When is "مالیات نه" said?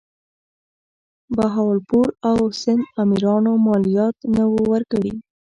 3.67-4.43